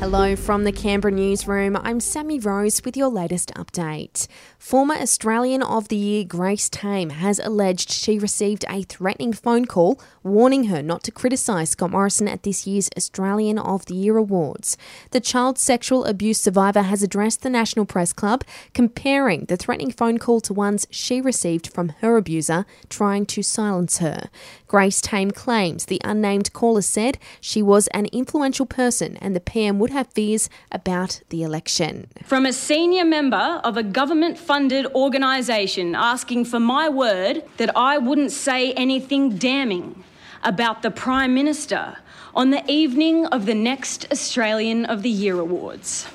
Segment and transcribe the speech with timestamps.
[0.00, 1.76] Hello from the Canberra newsroom.
[1.76, 4.28] I'm Sammy Rose with your latest update.
[4.56, 10.00] Former Australian of the Year Grace Tame has alleged she received a threatening phone call
[10.22, 14.76] warning her not to criticise Scott Morrison at this year's Australian of the Year Awards.
[15.10, 18.44] The child sexual abuse survivor has addressed the National Press Club,
[18.74, 23.98] comparing the threatening phone call to ones she received from her abuser trying to silence
[23.98, 24.30] her.
[24.68, 29.80] Grace Tame claims the unnamed caller said she was an influential person and the PM
[29.80, 32.08] would have fears about the election.
[32.24, 37.98] From a senior member of a government funded organisation asking for my word that I
[37.98, 40.04] wouldn't say anything damning
[40.42, 41.96] about the Prime Minister
[42.34, 46.06] on the evening of the next Australian of the Year Awards.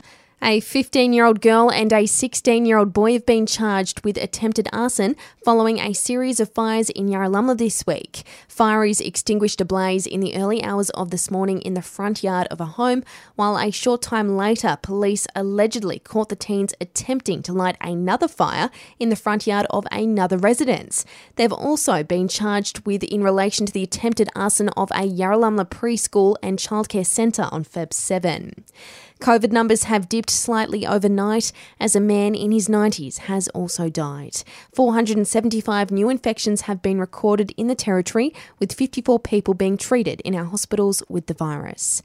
[0.46, 4.18] A 15 year old girl and a 16 year old boy have been charged with
[4.18, 8.24] attempted arson following a series of fires in Yarralumla this week.
[8.50, 12.48] Fireys extinguished a blaze in the early hours of this morning in the front yard
[12.52, 17.54] of a home, while a short time later, police allegedly caught the teens attempting to
[17.54, 21.06] light another fire in the front yard of another residence.
[21.38, 26.36] They've also been charged with in relation to the attempted arson of a Yarralumla preschool
[26.44, 28.66] and childcare centre on Feb 7.
[29.24, 34.44] COVID numbers have dipped slightly overnight as a man in his 90s has also died.
[34.76, 40.36] 475 new infections have been recorded in the territory, with 54 people being treated in
[40.36, 42.02] our hospitals with the virus.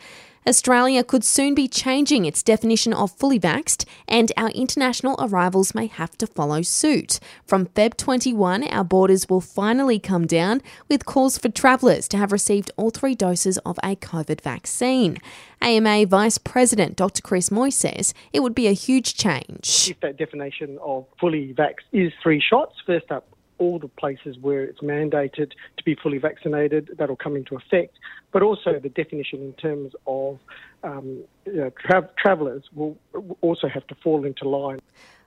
[0.49, 5.87] Australia could soon be changing its definition of fully vaxed, and our international arrivals may
[5.87, 7.21] have to follow suit.
[7.45, 12.33] From Feb 21, our borders will finally come down, with calls for travellers to have
[12.33, 15.19] received all three doses of a COVID vaccine.
[15.61, 17.21] AMA Vice President Dr.
[17.21, 19.91] Chris Moy says it would be a huge change.
[19.91, 23.29] If that definition of fully vaxxed is three shots, first up,
[23.59, 27.99] all the places where it's mandated to be fully vaccinated, that'll come into effect.
[28.33, 30.39] But also the definition in terms of
[30.83, 32.97] um, you know, tra- travellers will
[33.41, 34.81] also have to fall into line.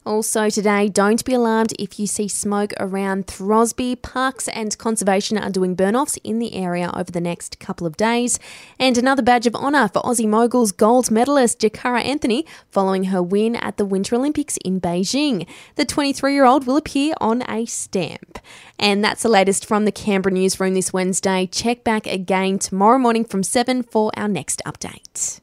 [0.04, 4.02] Also, today, don't be alarmed if you see smoke around Throsby.
[4.02, 7.98] Parks and Conservation are doing burn offs in the area over the next couple of
[7.98, 8.40] days.
[8.80, 13.56] And another badge of honour for Aussie Moguls gold medalist Jakara Anthony following her win
[13.58, 15.48] at the Winter Olympics in Beijing.
[15.76, 18.40] The 23 year old will appear on a stamp.
[18.80, 21.46] And that's the latest from the Canberra newsroom this Wednesday.
[21.46, 25.40] Check back again tomorrow morning from 7 for our next update.